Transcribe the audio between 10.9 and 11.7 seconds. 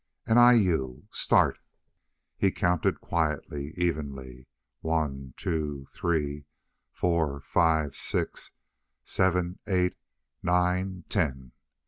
ten!"